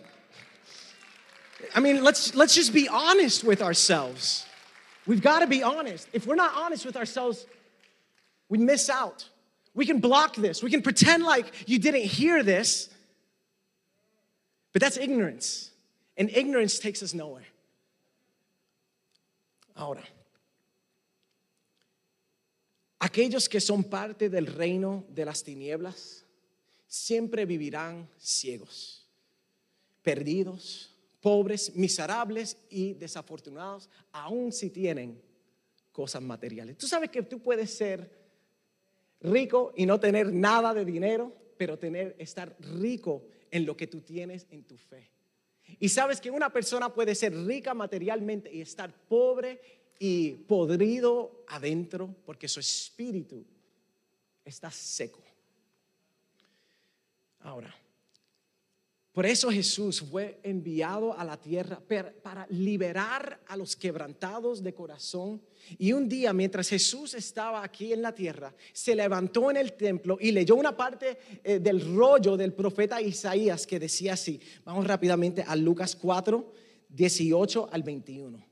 [1.75, 4.46] I mean, let's, let's just be honest with ourselves.
[5.07, 6.07] We've got to be honest.
[6.11, 7.47] If we're not honest with ourselves,
[8.49, 9.27] we miss out.
[9.73, 10.61] We can block this.
[10.61, 12.89] We can pretend like you didn't hear this.
[14.73, 15.71] But that's ignorance.
[16.17, 17.45] And ignorance takes us nowhere.
[19.75, 20.01] Ahora,
[22.99, 26.23] aquellos que son parte del reino de las tinieblas
[26.87, 29.05] siempre vivirán ciegos,
[30.03, 30.89] perdidos,
[31.21, 35.21] pobres, miserables y desafortunados, aun si tienen
[35.91, 36.77] cosas materiales.
[36.77, 38.09] Tú sabes que tú puedes ser
[39.21, 44.01] rico y no tener nada de dinero, pero tener estar rico en lo que tú
[44.01, 45.09] tienes en tu fe.
[45.79, 49.59] Y sabes que una persona puede ser rica materialmente y estar pobre
[49.99, 53.43] y podrido adentro porque su espíritu
[54.45, 55.21] está seco.
[57.39, 57.73] Ahora,
[59.17, 61.81] por eso Jesús fue enviado a la tierra
[62.21, 65.41] para liberar a los quebrantados de corazón.
[65.79, 70.19] Y un día, mientras Jesús estaba aquí en la tierra, se levantó en el templo
[70.21, 74.39] y leyó una parte eh, del rollo del profeta Isaías que decía así.
[74.63, 76.53] Vamos rápidamente a Lucas 4,
[76.87, 78.45] 18 al 21.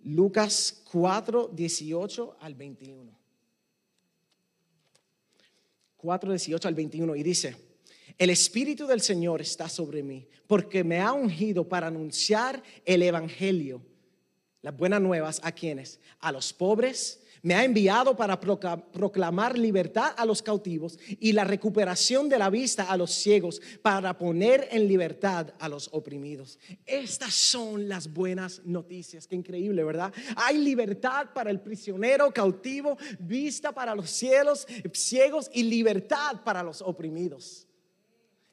[0.00, 3.18] Lucas 4, 18 al 21.
[5.96, 7.71] 4, 18 al 21 y dice.
[8.18, 13.82] El Espíritu del Señor está sobre mí, porque me ha ungido para anunciar el Evangelio,
[14.60, 20.24] las buenas nuevas a quienes, a los pobres, me ha enviado para proclamar libertad a
[20.24, 25.52] los cautivos y la recuperación de la vista a los ciegos, para poner en libertad
[25.58, 26.60] a los oprimidos.
[26.86, 29.26] Estas son las buenas noticias.
[29.26, 30.12] Qué increíble, ¿verdad?
[30.36, 36.80] Hay libertad para el prisionero cautivo, vista para los cielos, ciegos y libertad para los
[36.80, 37.66] oprimidos.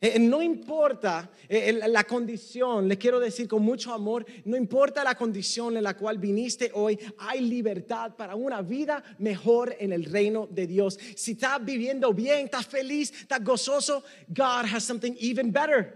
[0.01, 5.15] Eh, no importa eh, la condición, le quiero decir con mucho amor, no importa la
[5.15, 10.47] condición en la cual viniste hoy, hay libertad para una vida mejor en el reino
[10.49, 10.97] de Dios.
[11.17, 15.93] Si estás viviendo bien, estás feliz, estás gozoso, God has something even better.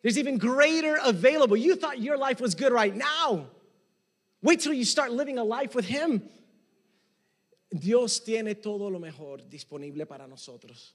[0.00, 1.58] There's even greater available.
[1.58, 3.50] You thought your life was good right now.
[4.40, 6.22] Wait till you start living a life with Him.
[7.70, 10.94] Dios tiene todo lo mejor disponible para nosotros.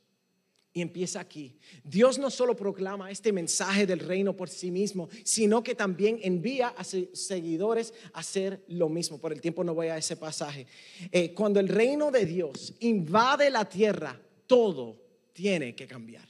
[0.76, 1.56] Y empieza aquí.
[1.84, 6.70] Dios no solo proclama este mensaje del reino por sí mismo, sino que también envía
[6.70, 9.20] a sus seguidores a hacer lo mismo.
[9.20, 10.66] Por el tiempo no voy a ese pasaje.
[11.12, 15.00] Eh, cuando el reino de Dios invade la tierra, todo
[15.32, 16.28] tiene que cambiar.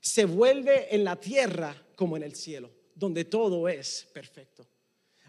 [0.00, 4.66] Se vuelve en la tierra como en el cielo, donde todo es perfecto.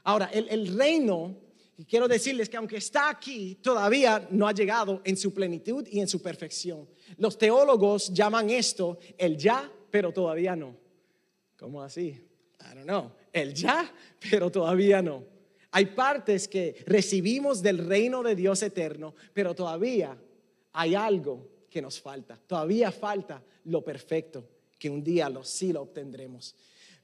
[0.03, 1.44] Ahora, el, el reino
[1.78, 5.99] y quiero decirles que aunque está aquí, todavía no ha llegado en su plenitud y
[5.99, 6.88] en su perfección.
[7.17, 10.76] Los teólogos llaman esto el ya, pero todavía no.
[11.57, 12.07] ¿Cómo así?
[12.61, 13.11] I don't know.
[13.34, 13.91] El ya,
[14.32, 15.23] pero todavía no.
[15.71, 20.17] Hay partes que recibimos del reino de Dios eterno, pero todavía
[20.71, 22.39] hay algo que nos falta.
[22.47, 24.47] Todavía falta lo perfecto,
[24.80, 26.55] que un día lo, sí lo obtendremos.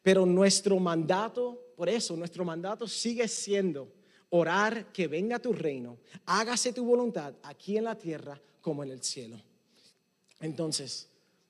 [0.01, 3.91] Pero nuestro mandato, por eso nuestro mandato sigue siendo
[4.31, 9.03] orar que venga tu reino, hágase tu voluntad aquí en la tierra como en el
[9.03, 9.41] cielo.
[10.39, 11.09] Entonces,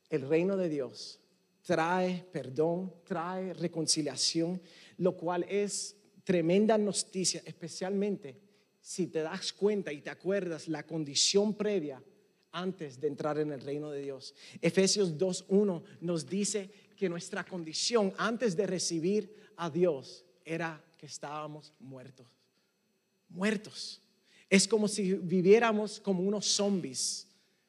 [0.10, 1.20] el reino de Dios
[1.64, 4.62] trae perdón, trae reconciliación,
[4.98, 8.40] lo cual es tremenda noticia, especialmente
[8.82, 12.02] si te das cuenta y te acuerdas la condición previa
[12.52, 14.34] antes de entrar en el reino de Dios.
[14.60, 21.74] Efesios 2.1 nos dice que nuestra condición antes de recibir a Dios era que estábamos
[21.80, 22.41] muertos
[23.34, 24.02] muertos.
[24.50, 27.28] Es como si viviéramos como unos zombies,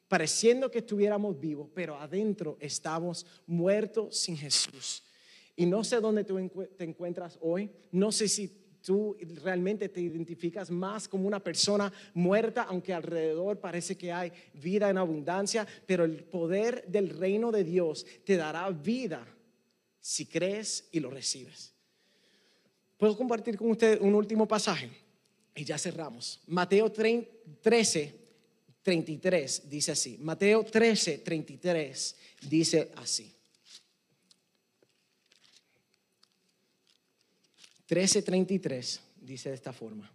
[0.08, 5.02] pareciendo que estuviéramos vivos, pero adentro estamos muertos sin Jesús.
[5.56, 6.36] Y no sé dónde tú
[6.76, 8.48] te encuentras hoy, no sé si
[8.82, 14.90] tú realmente te identificas más como una persona muerta, aunque alrededor parece que hay vida
[14.90, 19.26] en abundancia, pero el poder del reino de Dios te dará vida
[20.00, 21.72] si crees y lo recibes.
[22.98, 24.90] ¿Puedo compartir con usted un último pasaje?
[25.54, 26.40] Y ya cerramos.
[26.46, 28.14] Mateo 13,
[28.82, 30.18] 33 dice así.
[30.18, 32.16] Mateo 13, 33
[32.48, 33.32] dice así.
[37.92, 40.10] 13:33 dice de esta forma.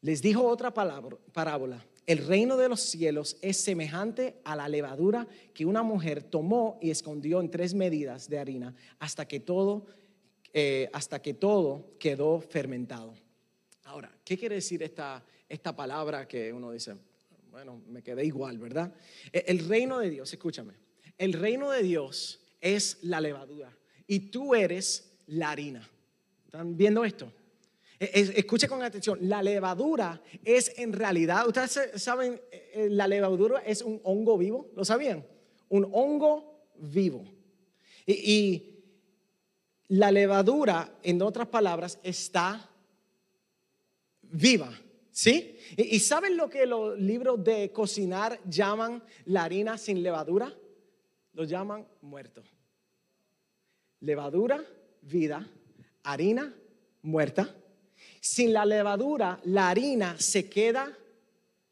[0.00, 1.84] Les dijo otra palabra, parábola.
[2.06, 6.90] El reino de los cielos es semejante a la levadura que una mujer tomó y
[6.90, 9.86] escondió en tres medidas de harina hasta que todo,
[10.52, 13.14] eh, hasta que todo quedó fermentado.
[13.84, 16.94] Ahora, ¿qué quiere decir esta, esta palabra que uno dice?
[17.50, 18.92] Bueno, me quedé igual, ¿verdad?
[19.32, 20.74] E, el reino de Dios, escúchame,
[21.16, 23.76] el reino de Dios es la levadura
[24.06, 25.88] y tú eres la harina.
[26.46, 27.32] ¿Están viendo esto?
[27.98, 34.00] Escuche con atención, la levadura es en realidad, ustedes saben, eh, la levadura es un
[34.04, 35.26] hongo vivo, ¿lo sabían?
[35.68, 37.24] Un hongo vivo.
[38.06, 38.77] Y,
[39.88, 42.68] la levadura, en otras palabras, está
[44.22, 44.70] viva,
[45.10, 45.58] ¿sí?
[45.76, 50.54] Y, ¿saben lo que los libros de cocinar llaman la harina sin levadura?
[51.32, 52.42] Lo llaman muerto.
[54.00, 54.62] Levadura,
[55.02, 55.46] vida,
[56.02, 56.54] harina,
[57.02, 57.54] muerta
[58.20, 60.96] sin la levadura, la harina se queda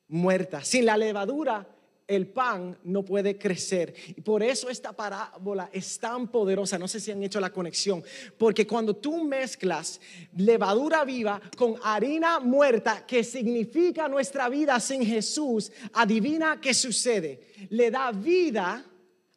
[0.08, 0.64] muerta.
[0.64, 1.66] Sin la levadura,
[2.06, 3.94] el pan no puede crecer.
[4.08, 6.78] Y por eso esta parábola es tan poderosa.
[6.78, 8.02] No sé si han hecho la conexión.
[8.38, 10.00] Porque cuando tú mezclas
[10.36, 17.40] levadura viva con harina muerta, que significa nuestra vida sin Jesús, adivina qué sucede.
[17.70, 18.84] Le da vida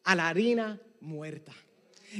[0.04, 1.54] a la harina muerta.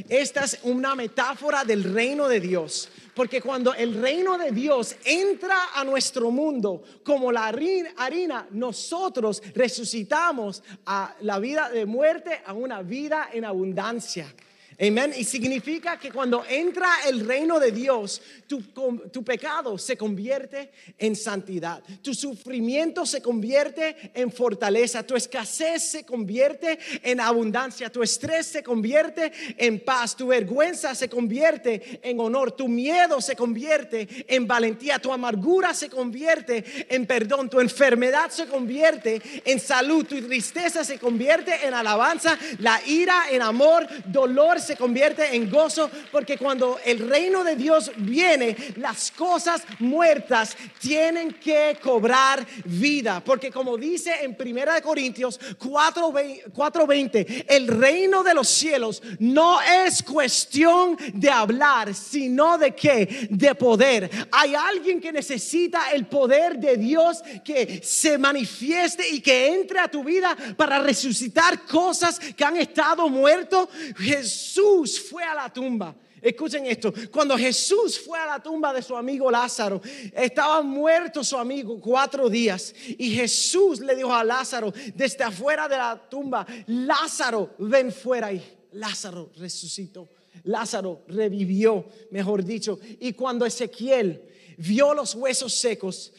[0.08, 2.90] Esta es una metáfora del reino de Dios.
[3.14, 10.64] Porque cuando el reino de Dios entra a nuestro mundo como la harina, nosotros resucitamos
[10.86, 14.34] a la vida de muerte a una vida en abundancia.
[14.82, 15.14] Amén.
[15.18, 21.18] Y significa que cuando entra el reino de Dios, tu, tu, pecado se convierte en
[21.18, 21.84] santidad.
[22.02, 25.04] Tu sufrimiento se convierte en fortaleza.
[25.04, 27.92] Tu escasez se convierte en abundancia.
[27.92, 30.16] Tu estrés se convierte en paz.
[30.16, 32.54] Tu vergüenza se convierte en honor.
[32.54, 34.98] Tu miedo se convierte en valentía.
[35.00, 37.50] Tu amargura se convierte en perdón.
[37.50, 40.06] Tu enfermedad se convierte en salud.
[40.06, 42.40] Tu tristeza se convierte en alabanza.
[42.60, 43.86] La ira en amor.
[44.06, 50.56] Dolor se convierte en gozo porque cuando el reino de Dios viene, las cosas muertas
[50.80, 53.22] tienen que cobrar vida.
[53.24, 60.04] Porque como dice en Primera de Corintios 4:20, el reino de los cielos no es
[60.04, 63.28] cuestión de hablar, sino de qué?
[63.30, 64.10] De poder.
[64.32, 69.88] Hay alguien que necesita el poder de Dios que se manifieste y que entre a
[69.90, 73.70] tu vida para resucitar cosas que han estado muertos.
[73.98, 78.82] Jesús Jesús fue a la tumba, escuchen esto, cuando Jesús fue a la tumba de
[78.82, 79.82] su amigo Lázaro,
[80.14, 85.78] estaba muerto su amigo cuatro días y Jesús le dijo a Lázaro desde afuera de
[85.78, 88.44] la tumba, Lázaro, ven fuera y
[88.74, 90.10] Lázaro resucitó.
[90.44, 92.80] Lázaro revivió, mejor dicho.
[93.00, 94.22] Y cuando Ezequiel
[94.58, 96.14] vio los huesos secos,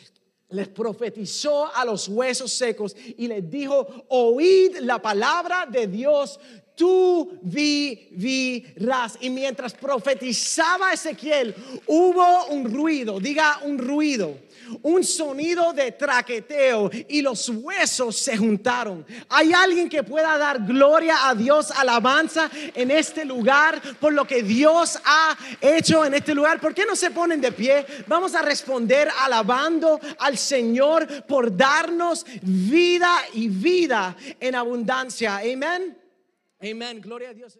[0.50, 6.40] les profetizó a los huesos secos y les dijo, oíd la palabra de Dios
[6.80, 9.18] tú vivirás.
[9.20, 11.54] Y mientras profetizaba Ezequiel,
[11.86, 14.38] hubo un ruido, diga un ruido,
[14.80, 19.04] un sonido de traqueteo y los huesos se juntaron.
[19.28, 24.42] Hay alguien que pueda dar gloria a Dios, alabanza en este lugar por lo que
[24.42, 26.62] Dios ha hecho en este lugar.
[26.62, 27.84] ¿Por qué no se ponen de pie?
[28.06, 35.42] Vamos a responder alabando al Señor por darnos vida y vida en abundancia.
[35.44, 35.99] Amén.
[36.60, 37.00] Amén.
[37.00, 37.58] Gloria a Dios.